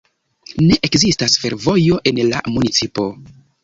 [0.69, 3.11] Ne ekzistas fervojo en la municipo.